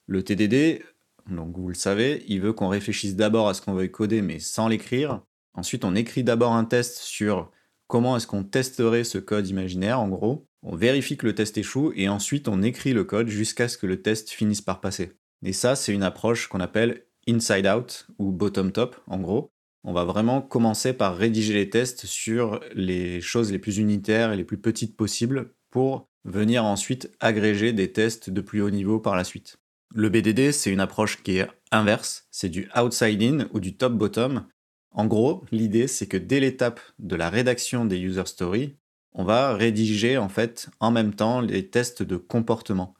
Le 0.06 0.22
TDD, 0.22 0.82
donc 1.30 1.56
vous 1.56 1.68
le 1.68 1.74
savez, 1.74 2.24
il 2.28 2.40
veut 2.40 2.52
qu'on 2.52 2.68
réfléchisse 2.68 3.16
d'abord 3.16 3.48
à 3.48 3.54
ce 3.54 3.60
qu'on 3.60 3.74
veut 3.74 3.88
coder, 3.88 4.22
mais 4.22 4.38
sans 4.38 4.68
l'écrire. 4.68 5.20
Ensuite, 5.54 5.84
on 5.84 5.94
écrit 5.94 6.24
d'abord 6.24 6.52
un 6.52 6.64
test 6.64 6.98
sur 6.98 7.50
comment 7.86 8.16
est-ce 8.16 8.26
qu'on 8.26 8.44
testerait 8.44 9.04
ce 9.04 9.18
code 9.18 9.48
imaginaire, 9.48 10.00
en 10.00 10.08
gros. 10.08 10.46
On 10.62 10.76
vérifie 10.76 11.16
que 11.16 11.26
le 11.26 11.34
test 11.34 11.58
échoue, 11.58 11.92
et 11.96 12.08
ensuite 12.08 12.48
on 12.48 12.62
écrit 12.62 12.92
le 12.92 13.04
code 13.04 13.28
jusqu'à 13.28 13.68
ce 13.68 13.78
que 13.78 13.86
le 13.86 14.02
test 14.02 14.30
finisse 14.30 14.62
par 14.62 14.80
passer. 14.80 15.12
Et 15.44 15.52
ça, 15.52 15.76
c'est 15.76 15.92
une 15.92 16.02
approche 16.02 16.48
qu'on 16.48 16.60
appelle 16.60 17.04
inside 17.28 17.66
out 17.66 18.06
ou 18.18 18.32
bottom 18.32 18.72
top, 18.72 18.96
en 19.06 19.18
gros 19.18 19.50
on 19.86 19.92
va 19.92 20.04
vraiment 20.04 20.42
commencer 20.42 20.92
par 20.92 21.16
rédiger 21.16 21.54
les 21.54 21.70
tests 21.70 22.06
sur 22.06 22.60
les 22.74 23.20
choses 23.20 23.52
les 23.52 23.60
plus 23.60 23.78
unitaires 23.78 24.32
et 24.32 24.36
les 24.36 24.44
plus 24.44 24.58
petites 24.58 24.96
possibles 24.96 25.52
pour 25.70 26.08
venir 26.24 26.64
ensuite 26.64 27.16
agréger 27.20 27.72
des 27.72 27.92
tests 27.92 28.28
de 28.28 28.40
plus 28.40 28.60
haut 28.60 28.70
niveau 28.70 28.98
par 28.98 29.14
la 29.14 29.22
suite. 29.22 29.58
Le 29.94 30.08
BDD, 30.08 30.50
c'est 30.50 30.72
une 30.72 30.80
approche 30.80 31.22
qui 31.22 31.38
est 31.38 31.48
inverse, 31.70 32.26
c'est 32.32 32.48
du 32.48 32.68
outside 32.76 33.22
in 33.22 33.46
ou 33.52 33.60
du 33.60 33.76
top 33.76 33.92
bottom. 33.92 34.46
En 34.90 35.06
gros, 35.06 35.44
l'idée 35.52 35.86
c'est 35.86 36.08
que 36.08 36.16
dès 36.16 36.40
l'étape 36.40 36.80
de 36.98 37.14
la 37.14 37.30
rédaction 37.30 37.84
des 37.84 38.00
user 38.00 38.26
stories, 38.26 38.74
on 39.12 39.22
va 39.22 39.54
rédiger 39.54 40.18
en 40.18 40.28
fait 40.28 40.68
en 40.80 40.90
même 40.90 41.14
temps 41.14 41.40
les 41.40 41.70
tests 41.70 42.02
de 42.02 42.16
comportement. 42.16 42.94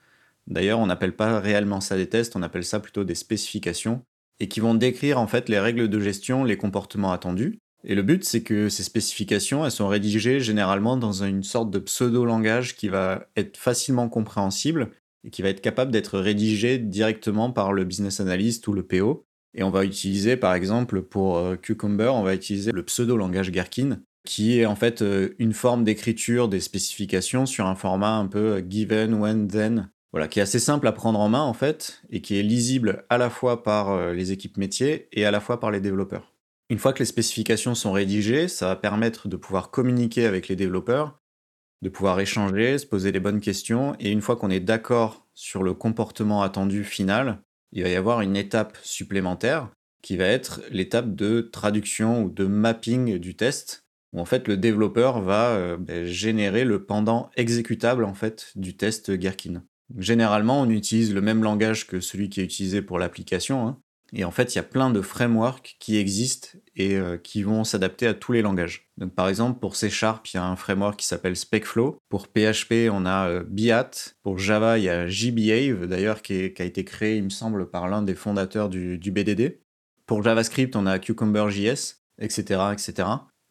D'ailleurs, 0.46 0.78
on 0.78 0.86
n'appelle 0.86 1.16
pas 1.16 1.40
réellement 1.40 1.80
ça 1.80 1.96
des 1.96 2.08
tests, 2.08 2.36
on 2.36 2.42
appelle 2.42 2.64
ça 2.64 2.78
plutôt 2.78 3.02
des 3.02 3.16
spécifications 3.16 4.04
et 4.40 4.48
qui 4.48 4.60
vont 4.60 4.74
décrire 4.74 5.18
en 5.18 5.26
fait 5.26 5.48
les 5.48 5.58
règles 5.58 5.88
de 5.88 6.00
gestion, 6.00 6.44
les 6.44 6.56
comportements 6.56 7.12
attendus. 7.12 7.58
Et 7.84 7.94
le 7.94 8.02
but, 8.02 8.24
c'est 8.24 8.42
que 8.42 8.68
ces 8.68 8.82
spécifications, 8.82 9.64
elles 9.64 9.70
sont 9.70 9.86
rédigées 9.86 10.40
généralement 10.40 10.96
dans 10.96 11.22
une 11.22 11.44
sorte 11.44 11.70
de 11.70 11.78
pseudo-langage 11.78 12.76
qui 12.76 12.88
va 12.88 13.28
être 13.36 13.56
facilement 13.56 14.08
compréhensible 14.08 14.90
et 15.24 15.30
qui 15.30 15.42
va 15.42 15.50
être 15.50 15.60
capable 15.60 15.92
d'être 15.92 16.18
rédigé 16.18 16.78
directement 16.78 17.52
par 17.52 17.72
le 17.72 17.84
business 17.84 18.18
analyst 18.20 18.66
ou 18.66 18.72
le 18.72 18.82
PO. 18.82 19.24
Et 19.54 19.62
on 19.62 19.70
va 19.70 19.84
utiliser, 19.84 20.36
par 20.36 20.54
exemple, 20.54 21.02
pour 21.02 21.38
euh, 21.38 21.56
Cucumber, 21.56 22.12
on 22.12 22.22
va 22.22 22.34
utiliser 22.34 22.72
le 22.72 22.84
pseudo-langage 22.84 23.50
Gherkin, 23.50 24.00
qui 24.26 24.58
est 24.58 24.66
en 24.66 24.76
fait 24.76 25.00
euh, 25.00 25.34
une 25.38 25.54
forme 25.54 25.84
d'écriture 25.84 26.48
des 26.48 26.60
spécifications 26.60 27.46
sur 27.46 27.66
un 27.66 27.74
format 27.74 28.16
un 28.16 28.26
peu 28.26 28.62
given, 28.68 29.14
when, 29.14 29.48
then, 29.48 29.90
voilà, 30.12 30.28
qui 30.28 30.38
est 30.38 30.42
assez 30.42 30.58
simple 30.58 30.86
à 30.86 30.92
prendre 30.92 31.20
en 31.20 31.28
main 31.28 31.42
en 31.42 31.52
fait, 31.52 32.02
et 32.10 32.20
qui 32.20 32.38
est 32.38 32.42
lisible 32.42 33.04
à 33.10 33.18
la 33.18 33.30
fois 33.30 33.62
par 33.62 33.90
euh, 33.90 34.12
les 34.12 34.32
équipes 34.32 34.56
métiers 34.56 35.08
et 35.12 35.24
à 35.24 35.30
la 35.30 35.40
fois 35.40 35.60
par 35.60 35.70
les 35.70 35.80
développeurs. 35.80 36.32
Une 36.68 36.78
fois 36.78 36.92
que 36.92 36.98
les 37.00 37.04
spécifications 37.04 37.74
sont 37.74 37.92
rédigées, 37.92 38.48
ça 38.48 38.66
va 38.66 38.76
permettre 38.76 39.28
de 39.28 39.36
pouvoir 39.36 39.70
communiquer 39.70 40.26
avec 40.26 40.48
les 40.48 40.56
développeurs, 40.56 41.20
de 41.82 41.88
pouvoir 41.88 42.18
échanger, 42.18 42.78
se 42.78 42.86
poser 42.86 43.12
les 43.12 43.20
bonnes 43.20 43.40
questions, 43.40 43.94
et 44.00 44.10
une 44.10 44.22
fois 44.22 44.36
qu'on 44.36 44.50
est 44.50 44.60
d'accord 44.60 45.26
sur 45.34 45.62
le 45.62 45.74
comportement 45.74 46.42
attendu 46.42 46.82
final, 46.82 47.42
il 47.72 47.82
va 47.82 47.88
y 47.88 47.94
avoir 47.94 48.20
une 48.20 48.36
étape 48.36 48.78
supplémentaire 48.82 49.70
qui 50.02 50.16
va 50.16 50.24
être 50.24 50.62
l'étape 50.70 51.14
de 51.14 51.40
traduction 51.40 52.24
ou 52.24 52.30
de 52.30 52.46
mapping 52.46 53.18
du 53.18 53.36
test, 53.36 53.84
où 54.12 54.20
en 54.20 54.24
fait 54.24 54.48
le 54.48 54.56
développeur 54.56 55.20
va 55.20 55.50
euh, 55.50 55.76
ben, 55.76 56.04
générer 56.06 56.64
le 56.64 56.84
pendant 56.84 57.30
exécutable 57.36 58.04
en 58.04 58.14
fait 58.14 58.52
du 58.56 58.76
test 58.76 59.10
Gherkin. 59.12 59.62
Généralement, 59.96 60.62
on 60.62 60.70
utilise 60.70 61.14
le 61.14 61.20
même 61.20 61.42
langage 61.42 61.86
que 61.86 62.00
celui 62.00 62.28
qui 62.28 62.40
est 62.40 62.44
utilisé 62.44 62.82
pour 62.82 62.98
l'application. 62.98 63.66
Hein. 63.66 63.78
Et 64.12 64.24
en 64.24 64.30
fait, 64.30 64.54
il 64.54 64.56
y 64.56 64.60
a 64.60 64.64
plein 64.64 64.90
de 64.90 65.00
frameworks 65.00 65.76
qui 65.80 65.96
existent 65.96 66.48
et 66.76 66.96
euh, 66.96 67.16
qui 67.16 67.42
vont 67.42 67.64
s'adapter 67.64 68.06
à 68.06 68.14
tous 68.14 68.32
les 68.32 68.42
langages. 68.42 68.88
Donc, 68.98 69.14
par 69.14 69.28
exemple, 69.28 69.58
pour 69.58 69.74
C 69.74 69.90
Sharp, 69.90 70.26
il 70.28 70.36
y 70.36 70.38
a 70.38 70.44
un 70.44 70.56
framework 70.56 70.98
qui 70.98 71.06
s'appelle 71.06 71.36
SpecFlow. 71.36 71.98
Pour 72.08 72.28
PHP, 72.28 72.88
on 72.90 73.04
a 73.04 73.28
euh, 73.28 73.44
Biat. 73.46 73.90
Pour 74.22 74.38
Java, 74.38 74.78
il 74.78 74.84
y 74.84 74.88
a 74.88 75.08
JBehave, 75.08 75.86
d'ailleurs, 75.86 76.22
qui, 76.22 76.34
a 76.34 76.64
été 76.64 76.84
créé, 76.84 77.16
il 77.16 77.24
me 77.24 77.30
semble, 77.30 77.68
par 77.68 77.88
l'un 77.88 78.02
des 78.02 78.14
fondateurs 78.14 78.68
du, 78.68 78.98
BDD. 78.98 79.60
Pour 80.06 80.22
JavaScript, 80.22 80.76
on 80.76 80.86
a 80.86 81.00
Cucumber.js, 81.00 81.96
etc., 82.20 82.60
etc. 82.72 83.08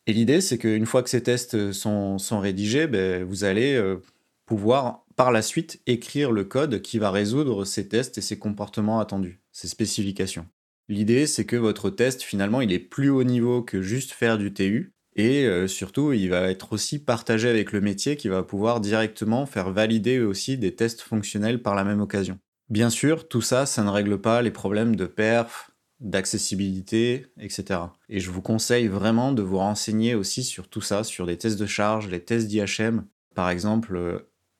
Et 0.07 0.13
l'idée, 0.13 0.39
c'est 0.39 0.57
qu'une 0.57 0.85
fois 0.85 1.03
que 1.03 1.09
ces 1.09 1.21
tests 1.21 1.73
sont, 1.73 2.17
rédigés, 2.39 2.87
ben, 2.87 3.25
vous 3.25 3.43
allez 3.43 3.73
euh, 3.75 3.97
pouvoir 4.45 5.05
par 5.15 5.31
la 5.31 5.41
suite 5.41 5.81
écrire 5.87 6.31
le 6.31 6.43
code 6.43 6.81
qui 6.81 6.99
va 6.99 7.11
résoudre 7.11 7.65
ces 7.65 7.87
tests 7.87 8.17
et 8.17 8.21
ces 8.21 8.37
comportements 8.37 8.99
attendus, 8.99 9.41
ces 9.51 9.67
spécifications. 9.67 10.47
L'idée, 10.87 11.25
c'est 11.25 11.45
que 11.45 11.55
votre 11.55 11.89
test, 11.89 12.21
finalement, 12.21 12.61
il 12.61 12.71
est 12.71 12.79
plus 12.79 13.09
haut 13.09 13.23
niveau 13.23 13.63
que 13.63 13.81
juste 13.81 14.11
faire 14.11 14.37
du 14.37 14.53
TU, 14.53 14.93
et 15.15 15.45
euh, 15.45 15.67
surtout, 15.67 16.11
il 16.11 16.29
va 16.29 16.51
être 16.51 16.73
aussi 16.73 16.99
partagé 16.99 17.47
avec 17.47 17.71
le 17.71 17.81
métier 17.81 18.17
qui 18.17 18.27
va 18.27 18.43
pouvoir 18.43 18.81
directement 18.81 19.45
faire 19.45 19.71
valider 19.71 20.19
aussi 20.19 20.57
des 20.57 20.75
tests 20.75 21.01
fonctionnels 21.01 21.61
par 21.61 21.73
la 21.73 21.85
même 21.85 22.01
occasion. 22.01 22.37
Bien 22.69 22.89
sûr, 22.89 23.27
tout 23.27 23.41
ça, 23.41 23.65
ça 23.65 23.83
ne 23.83 23.89
règle 23.89 24.19
pas 24.19 24.41
les 24.41 24.51
problèmes 24.51 24.95
de 24.95 25.05
perf, 25.05 25.71
d'accessibilité, 26.01 27.27
etc. 27.39 27.79
Et 28.09 28.19
je 28.19 28.29
vous 28.29 28.41
conseille 28.41 28.87
vraiment 28.87 29.31
de 29.31 29.41
vous 29.41 29.57
renseigner 29.57 30.15
aussi 30.15 30.43
sur 30.43 30.67
tout 30.67 30.81
ça, 30.81 31.03
sur 31.03 31.25
les 31.25 31.37
tests 31.37 31.59
de 31.59 31.65
charge, 31.65 32.09
les 32.09 32.23
tests 32.23 32.47
d'IHM. 32.47 33.05
Par 33.33 33.49
exemple, 33.49 33.95
euh, 33.95 34.19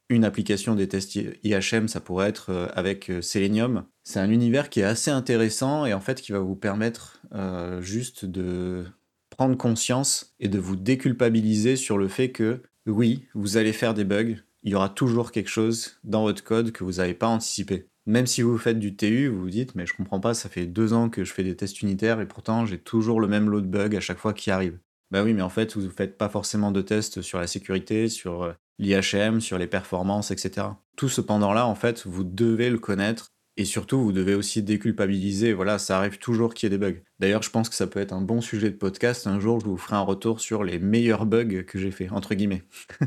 une 0.10 0.24
application 0.24 0.76
des 0.76 0.88
tests 0.88 1.16
IHM, 1.16 1.88
ça 1.88 2.00
pourrait 2.00 2.30
être 2.30 2.52
euh, 2.52 2.68
avec 2.76 3.10
euh, 3.10 3.22
Selenium. 3.22 3.86
C'est 4.04 4.20
un 4.20 4.30
univers 4.30 4.70
qui 4.70 4.82
est 4.82 4.84
assez 4.84 5.12
intéressant 5.12 5.86
et 5.86 5.94
en 5.94 6.00
fait 6.00 6.22
qui 6.22 6.32
va 6.32 6.40
vous 6.40 6.56
permettre 6.56 7.22
euh, 7.34 7.82
juste 7.82 8.26
de 8.26 8.86
prendre 9.30 9.58
conscience 9.58 10.36
et 10.40 10.48
de 10.48 10.60
vous 10.60 10.76
déculpabiliser 10.76 11.76
sur 11.76 11.98
le 11.98 12.08
fait 12.08 12.32
que 12.32 12.62
oui, 12.86 13.26
vous 13.34 13.58
allez 13.58 13.74
faire 13.74 13.96
des 13.96 14.04
bugs, 14.04 14.36
il 14.64 14.72
y 14.72 14.76
aura 14.76 14.90
toujours 14.90 15.32
quelque 15.32 15.50
chose 15.50 16.00
dans 16.04 16.24
votre 16.24 16.44
code 16.44 16.72
que 16.72 16.84
vous 16.84 16.94
n'avez 16.94 17.16
pas 17.16 17.28
anticipé. 17.28 17.88
Même 18.06 18.28
si 18.28 18.44
vous 18.44 18.60
faites 18.60 18.78
du 18.78 18.96
TU, 18.96 19.28
vous 19.28 19.42
vous 19.42 19.50
dites 19.50 19.74
mais 19.74 19.88
je 19.88 19.96
comprends 19.96 20.20
pas, 20.20 20.36
ça 20.36 20.50
fait 20.50 20.68
deux 20.68 20.94
ans 20.94 21.10
que 21.10 21.24
je 21.24 21.34
fais 21.34 21.44
des 21.44 21.56
tests 21.56 21.82
unitaires 21.82 22.22
et 22.22 22.28
pourtant 22.28 22.68
j'ai 22.68 22.78
toujours 22.78 23.20
le 23.20 23.28
même 23.28 23.50
lot 23.50 23.62
de 23.62 23.68
bugs 23.68 23.98
à 23.98 24.00
chaque 24.00 24.20
fois 24.20 24.34
qui 24.34 24.52
arrive. 24.52 24.78
Bah 25.10 25.24
oui, 25.24 25.34
mais 25.34 25.42
en 25.42 25.50
fait, 25.50 25.76
vous 25.76 25.84
ne 25.84 25.90
faites 25.90 26.18
pas 26.18 26.30
forcément 26.30 26.72
de 26.72 26.82
tests 26.82 27.22
sur 27.22 27.40
la 27.40 27.46
sécurité, 27.48 28.10
sur 28.10 28.56
l'IHM, 28.80 29.42
sur 29.42 29.58
les 29.58 29.68
performances, 29.68 30.32
etc. 30.32 30.68
Tout 30.96 31.10
ce 31.10 31.22
pendant-là, 31.22 31.66
en 31.66 31.76
fait, 31.76 32.06
vous 32.06 32.24
devez 32.24 32.70
le 32.70 32.80
connaître 32.80 33.32
Et 33.58 33.66
surtout, 33.66 34.02
vous 34.02 34.12
devez 34.12 34.36
aussi 34.36 34.64
déculpabiliser. 34.64 35.54
Voilà, 35.54 35.80
ça 35.80 35.98
arrive 35.98 36.18
toujours 36.18 36.54
qu'il 36.54 36.68
y 36.68 36.74
ait 36.74 36.78
des 36.78 36.86
bugs. 36.86 37.00
D'ailleurs, 37.20 37.44
je 37.44 37.50
pense 37.50 37.70
que 37.70 37.76
ça 37.76 37.88
peut 37.88 38.00
être 38.00 38.14
un 38.14 38.22
bon 38.22 38.42
sujet 38.42 38.70
de 38.70 38.76
podcast. 38.76 39.28
Un 39.28 39.40
jour, 39.40 39.60
je 39.60 39.66
vous 39.66 39.78
ferai 39.78 39.96
un 39.96 40.02
retour 40.02 40.40
sur 40.42 40.64
les 40.64 40.80
meilleurs 40.80 41.26
bugs 41.26 41.64
que 41.64 41.80
j'ai 41.80 41.92
fait, 41.92 42.10
entre 42.10 42.36
guillemets. 42.36 42.64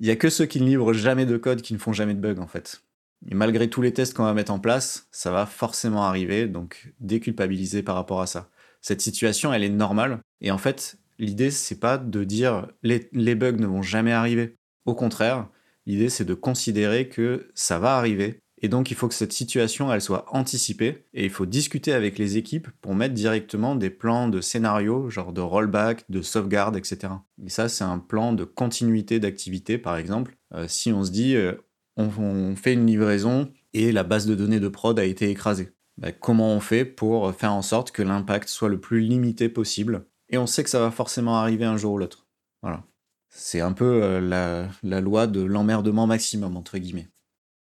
Il 0.00 0.06
y 0.06 0.10
a 0.10 0.16
que 0.16 0.28
ceux 0.28 0.46
qui 0.46 0.60
ne 0.60 0.66
livrent 0.66 0.92
jamais 0.92 1.26
de 1.26 1.36
code 1.36 1.62
qui 1.62 1.72
ne 1.72 1.78
font 1.78 1.92
jamais 1.92 2.14
de 2.14 2.20
bugs, 2.20 2.40
en 2.40 2.48
fait. 2.48 2.82
Et 3.30 3.34
malgré 3.34 3.70
tous 3.70 3.80
les 3.80 3.92
tests 3.92 4.14
qu'on 4.14 4.24
va 4.24 4.34
mettre 4.34 4.52
en 4.52 4.58
place, 4.58 5.08
ça 5.12 5.30
va 5.30 5.46
forcément 5.46 6.04
arriver, 6.04 6.46
donc 6.46 6.92
déculpabiliser 7.00 7.82
par 7.82 7.94
rapport 7.94 8.20
à 8.20 8.26
ça. 8.26 8.50
Cette 8.80 9.00
situation, 9.00 9.52
elle 9.52 9.64
est 9.64 9.70
normale. 9.70 10.20
Et 10.40 10.50
en 10.50 10.58
fait, 10.58 10.98
l'idée, 11.18 11.50
c'est 11.50 11.80
pas 11.80 11.98
de 11.98 12.24
dire 12.24 12.68
les, 12.82 13.34
bugs 13.34 13.52
ne 13.52 13.66
vont 13.66 13.82
jamais 13.82 14.12
arriver. 14.12 14.56
Au 14.86 14.94
contraire, 14.94 15.48
l'idée, 15.86 16.08
c'est 16.08 16.24
de 16.24 16.34
considérer 16.34 17.08
que 17.08 17.48
ça 17.54 17.78
va 17.78 17.96
arriver. 17.96 18.40
Et 18.62 18.68
donc, 18.68 18.90
il 18.90 18.96
faut 18.96 19.08
que 19.08 19.14
cette 19.14 19.32
situation, 19.32 19.92
elle 19.92 20.00
soit 20.00 20.24
anticipée. 20.34 21.04
Et 21.12 21.24
il 21.24 21.30
faut 21.30 21.46
discuter 21.46 21.92
avec 21.92 22.18
les 22.18 22.36
équipes 22.36 22.68
pour 22.80 22.94
mettre 22.94 23.14
directement 23.14 23.74
des 23.74 23.90
plans 23.90 24.28
de 24.28 24.40
scénario, 24.40 25.10
genre 25.10 25.32
de 25.32 25.40
rollback, 25.40 26.04
de 26.08 26.22
sauvegarde, 26.22 26.76
etc. 26.76 27.12
Et 27.44 27.50
ça, 27.50 27.68
c'est 27.68 27.84
un 27.84 27.98
plan 27.98 28.32
de 28.32 28.44
continuité 28.44 29.20
d'activité, 29.20 29.76
par 29.76 29.96
exemple. 29.96 30.36
Euh, 30.54 30.66
si 30.68 30.92
on 30.92 31.04
se 31.04 31.10
dit, 31.10 31.36
euh, 31.36 31.52
on, 31.96 32.56
fait 32.56 32.72
une 32.72 32.86
livraison 32.86 33.50
et 33.72 33.92
la 33.92 34.02
base 34.02 34.26
de 34.26 34.34
données 34.34 34.60
de 34.60 34.68
prod 34.68 34.98
a 34.98 35.04
été 35.04 35.30
écrasée. 35.30 35.72
Bah, 35.98 36.12
comment 36.12 36.52
on 36.54 36.60
fait 36.60 36.84
pour 36.84 37.32
faire 37.34 37.52
en 37.52 37.62
sorte 37.62 37.90
que 37.90 38.02
l'impact 38.02 38.48
soit 38.48 38.68
le 38.68 38.80
plus 38.80 39.00
limité 39.00 39.48
possible 39.48 40.06
Et 40.28 40.38
on 40.38 40.46
sait 40.46 40.64
que 40.64 40.70
ça 40.70 40.80
va 40.80 40.90
forcément 40.90 41.36
arriver 41.36 41.64
un 41.64 41.76
jour 41.76 41.94
ou 41.94 41.98
l'autre. 41.98 42.26
Voilà. 42.62 42.84
C'est 43.28 43.60
un 43.60 43.72
peu 43.72 44.02
euh, 44.02 44.68
la, 44.82 45.00
loi 45.00 45.26
de 45.26 45.42
l'emmerdement 45.42 46.06
maximum, 46.06 46.56
entre 46.56 46.78
guillemets. 46.78 47.08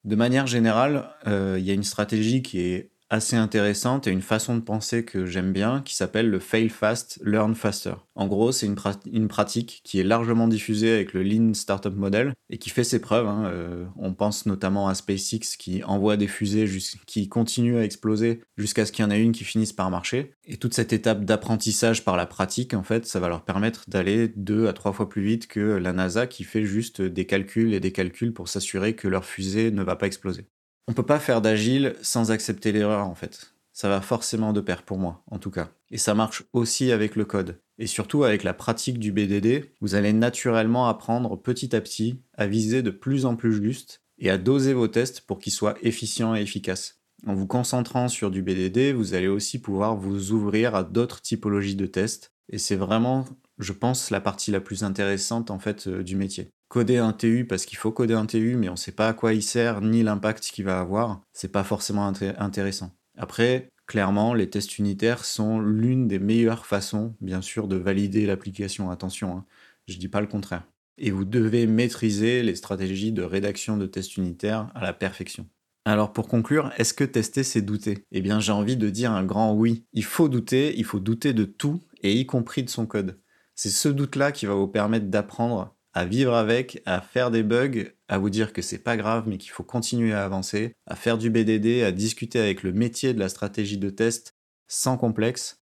De 0.05 0.17
manière 0.17 0.47
générale, 0.47 1.11
euh, 1.27 1.57
il 1.59 1.65
y 1.65 1.71
a 1.71 1.75
une 1.75 1.85
stratégie 1.85 2.43
qui 2.43 2.61
est 2.61 2.90
assez 3.11 3.37
intéressante 3.37 4.07
et 4.07 4.13
une 4.13 4.23
façon 4.23 4.55
de 4.55 4.61
penser 4.61 5.05
que 5.05 5.27
j'aime 5.27 5.53
bien 5.53 5.83
qui 5.85 5.97
s'appelle 5.97 6.31
le 6.31 6.39
fail 6.39 6.69
fast, 6.69 7.21
learn 7.25 7.55
faster. 7.55 7.95
En 8.15 8.29
gros, 8.29 8.53
c'est 8.53 8.67
une, 8.67 9.29
pratique 9.29 9.81
qui 9.85 9.99
est 9.99 10.05
largement 10.05 10.47
diffusée 10.47 10.93
avec 10.93 11.13
le 11.13 11.23
Lean 11.23 11.55
Startup 11.55 11.95
Model 11.95 12.33
et 12.51 12.59
qui 12.59 12.71
fait 12.71 12.85
ses 12.85 13.01
preuves. 13.01 13.27
Hein. 13.27 13.47
Euh, 13.47 13.87
on 13.97 14.15
pense 14.15 14.47
notamment 14.47 14.89
à 14.89 14.95
SpaceX 14.95 15.57
qui 15.59 15.83
envoie 15.85 16.17
des 16.17 16.29
fusées 16.29 16.67
qui 17.07 17.29
continuent 17.29 17.79
à 17.79 17.85
exploser 17.85 18.43
jusqu'à 18.57 18.87
ce 18.87 18.93
qu'il 18.93 19.05
y 19.05 19.09
en 19.09 19.11
ait 19.11 19.21
une 19.21 19.33
qui 19.33 19.45
finisse 19.45 19.73
par 19.73 19.91
marcher. 19.91 20.33
Et 20.45 20.57
toute 20.57 20.75
cette 20.75 20.93
étape 20.93 21.25
d'apprentissage 21.25 22.05
par 22.05 22.17
la 22.17 22.27
pratique, 22.27 22.75
en 22.75 22.83
fait, 22.83 23.07
ça 23.07 23.21
va 23.21 23.29
leur 23.29 23.45
permettre 23.45 23.85
d'aller 23.89 24.29
deux 24.37 24.69
à 24.69 24.73
trois 24.73 24.93
fois 24.93 25.09
plus 25.09 25.23
vite 25.23 25.49
que 25.49 25.61
la 25.61 25.93
NASA 25.93 26.27
qui 26.27 26.45
fait 26.45 26.65
juste 26.65 27.03
des 27.03 27.27
calculs 27.27 27.75
et 27.75 27.81
des 27.81 27.93
calculs 27.93 28.33
pour 28.33 28.49
s'assurer 28.49 28.95
que 28.95 29.09
leur 29.09 29.25
fusée 29.25 29.71
ne 29.71 29.83
va 29.83 29.97
pas 29.97 30.07
exploser. 30.07 30.47
On 30.91 30.93
peut 30.93 31.05
pas 31.05 31.21
faire 31.21 31.41
d'agile 31.41 31.95
sans 32.03 32.33
accepter 32.33 32.73
l'erreur 32.73 33.07
en 33.07 33.15
fait. 33.15 33.55
Ça 33.73 33.89
va 33.89 34.01
forcément 34.01 34.53
de 34.53 34.61
pair 34.61 34.83
pour 34.83 34.99
moi, 34.99 35.23
en 35.31 35.39
tout 35.39 35.53
cas. 35.53 35.71
Et 35.93 35.99
ça 35.99 36.17
marche 36.17 36.43
aussi 36.53 36.91
avec 36.91 37.15
le 37.15 37.25
code. 37.25 37.61
Et 37.79 37.87
surtout 37.87 38.25
avec 38.25 38.43
la 38.43 38.55
pratique 38.55 38.99
du 38.99 39.13
BDD, 39.13 39.71
vous 39.81 39.95
allez 39.95 40.13
naturellement 40.13 40.89
apprendre 40.89 41.41
petit 41.41 41.77
à 41.77 41.81
petit 41.81 42.21
à 42.37 42.49
viser 42.49 42.83
de 42.83 42.91
plus 42.91 43.25
en 43.25 43.37
plus 43.37 43.63
juste 43.63 44.03
et 44.19 44.31
à 44.31 44.37
doser 44.37 44.73
vos 44.73 44.89
tests 44.89 45.21
pour 45.21 45.39
qu'ils 45.39 45.53
soient 45.53 45.77
efficients 45.81 46.35
et 46.35 46.41
efficaces. 46.41 47.01
En 47.25 47.35
vous 47.35 47.47
concentrant 47.47 48.09
sur 48.09 48.33
du 48.33 48.43
BDD, 48.43 48.93
vous 48.93 49.15
allez 49.15 49.29
aussi 49.29 49.61
pouvoir 49.61 49.95
vous 49.95 50.33
ouvrir 50.33 50.75
à 50.75 50.83
d'autres 50.83 51.23
typologies 51.23 51.77
de 51.77 51.87
tests. 51.87 52.33
Et 52.49 52.59
c'est 52.59 52.75
vraiment, 52.75 53.27
je 53.61 53.73
pense, 53.73 54.11
la 54.11 54.21
partie 54.21 54.51
la 54.51 54.61
plus 54.61 54.83
intéressante 54.83 55.53
en 55.53 55.61
fait 55.61 55.87
euh, 55.87 56.03
du 56.03 56.17
métier 56.17 56.51
coder 56.71 56.99
un 56.99 57.13
TU 57.13 57.45
parce 57.47 57.67
qu'il 57.67 57.77
faut 57.77 57.91
coder 57.91 58.15
un 58.15 58.25
TU, 58.25 58.57
mais 58.57 58.69
on 58.69 58.73
ne 58.73 58.77
sait 58.77 58.93
pas 58.93 59.09
à 59.09 59.13
quoi 59.13 59.35
il 59.35 59.43
sert 59.43 59.83
ni 59.83 60.03
l'impact 60.03 60.45
qu'il 60.45 60.65
va 60.65 60.81
avoir, 60.81 61.21
c'est 61.33 61.53
pas 61.53 61.65
forcément 61.65 62.07
intéressant. 62.07 62.93
Après, 63.19 63.69
clairement, 63.87 64.33
les 64.33 64.49
tests 64.49 64.79
unitaires 64.79 65.25
sont 65.25 65.61
l'une 65.61 66.07
des 66.07 66.21
meilleures 66.21 66.65
façons, 66.65 67.17
bien 67.21 67.43
sûr, 67.43 67.67
de 67.67 67.75
valider 67.77 68.25
l'application. 68.25 68.89
Attention, 68.89 69.37
hein, 69.37 69.45
je 69.89 69.99
dis 69.99 70.09
pas 70.09 70.21
le 70.21 70.29
contraire. 70.29 70.63
Et 70.97 71.11
vous 71.11 71.25
devez 71.25 71.67
maîtriser 71.67 72.45
les 72.45 72.55
stratégies 72.55 73.11
de 73.11 73.23
rédaction 73.23 73.77
de 73.77 73.87
tests 73.87 74.17
unitaires 74.17 74.71
à 74.77 74.83
la 74.83 74.93
perfection. 74.93 75.47
Alors 75.85 76.13
pour 76.13 76.29
conclure, 76.29 76.71
est-ce 76.77 76.95
que 76.95 77.05
tester 77.05 77.43
c'est 77.43 77.63
douter? 77.63 78.05
Eh 78.13 78.21
bien 78.21 78.39
j'ai 78.39 78.53
envie 78.53 78.77
de 78.77 78.91
dire 78.91 79.11
un 79.11 79.25
grand 79.25 79.55
oui. 79.55 79.87
Il 79.93 80.05
faut 80.05 80.29
douter, 80.29 80.79
il 80.79 80.85
faut 80.85 81.01
douter 81.01 81.33
de 81.33 81.45
tout, 81.45 81.81
et 82.03 82.13
y 82.13 82.27
compris 82.27 82.63
de 82.63 82.71
son 82.71 82.87
code. 82.87 83.19
C'est 83.57 83.71
ce 83.71 83.89
doute-là 83.89 84.31
qui 84.31 84.47
va 84.47 84.55
vous 84.55 84.69
permettre 84.69 85.07
d'apprendre 85.07 85.75
à 85.93 86.05
vivre 86.05 86.35
avec, 86.35 86.83
à 86.87 87.01
faire 87.01 87.31
des 87.31 87.43
bugs, 87.43 87.85
à 88.09 88.19
vous 88.19 88.31
dire 88.31 88.53
que 88.53 88.63
c'est 88.63 88.79
pas 88.79 88.97
grave 88.97 89.25
mais 89.27 89.39
qu'il 89.39 89.51
faut 89.51 89.65
continuer 89.65 90.13
à 90.13 90.25
avancer, 90.25 90.75
à 90.87 90.97
faire 90.97 91.19
du 91.19 91.31
BDD, 91.31 91.83
à 91.83 91.93
discuter 91.93 92.39
avec 92.39 92.63
le 92.63 92.73
métier 92.73 93.15
de 93.15 93.19
la 93.19 93.29
stratégie 93.29 93.79
de 93.79 93.91
test 93.91 94.35
sans 94.69 94.97
complexe. 94.97 95.61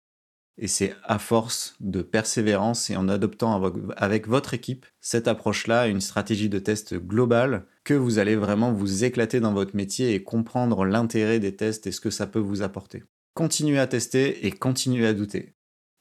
Et 0.57 0.67
c'est 0.67 0.95
à 1.03 1.19
force 1.19 1.75
de 1.81 2.01
persévérance 2.01 2.89
et 2.89 2.95
en 2.95 3.09
adoptant 3.09 3.61
avec 3.97 4.27
votre 4.27 4.53
équipe 4.53 4.85
cette 5.01 5.27
approche-là, 5.27 5.87
une 5.87 5.99
stratégie 5.99 6.47
de 6.47 6.59
test 6.59 6.95
globale, 6.95 7.65
que 7.83 7.93
vous 7.93 8.19
allez 8.19 8.37
vraiment 8.37 8.71
vous 8.71 9.03
éclater 9.03 9.41
dans 9.41 9.53
votre 9.53 9.75
métier 9.75 10.13
et 10.13 10.23
comprendre 10.23 10.85
l'intérêt 10.85 11.39
des 11.39 11.55
tests 11.55 11.87
et 11.87 11.91
ce 11.91 11.99
que 11.99 12.09
ça 12.09 12.25
peut 12.25 12.39
vous 12.39 12.61
apporter. 12.61 13.03
Continuez 13.33 13.79
à 13.79 13.87
tester 13.87 14.47
et 14.47 14.51
continuez 14.51 15.05
à 15.05 15.13
douter. 15.13 15.54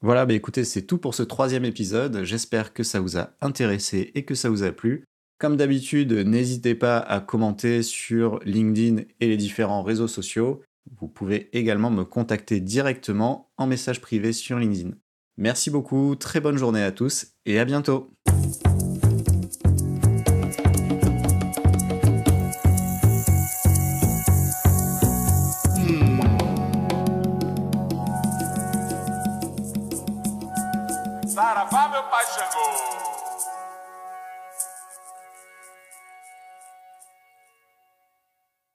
Voilà, 0.05 0.27
bah 0.27 0.35
écoutez, 0.35 0.65
c'est 0.65 0.83
tout 0.83 0.99
pour 0.99 1.15
ce 1.15 1.23
troisième 1.23 1.65
épisode. 1.65 2.25
J'espère 2.25 2.75
que 2.75 2.83
ça 2.83 3.01
vous 3.01 3.17
a 3.17 3.31
intéressé 3.41 4.13
et 4.15 4.27
que 4.27 4.35
ça 4.35 4.51
vous 4.51 4.63
a 4.63 4.71
plu. 4.71 5.07
Comme 5.39 5.57
d'habitude, 5.57 6.13
n'hésitez 6.13 6.75
pas 6.75 6.99
à 6.99 7.21
commenter 7.21 7.83
sur 7.83 8.39
LinkedIn 8.45 9.05
et 9.21 9.29
les 9.29 9.39
différents 9.39 9.83
réseaux 9.83 10.07
sociaux. 10.07 10.61
Vous 11.01 11.09
pouvez 11.09 11.49
également 11.57 11.91
me 11.91 12.05
contacter 12.05 12.61
directement 12.61 13.51
en 13.57 13.67
message 13.67 14.03
privé 14.03 14.35
sur 14.35 14.59
LinkedIn. 14.59 14.91
Merci 15.39 15.71
beaucoup, 15.71 16.17
très 16.17 16.43
bonne 16.43 16.59
journée 16.59 16.83
à 16.83 16.93
tous 16.93 17.29
et 17.47 17.59
à 17.59 17.65
bientôt. 17.65 18.11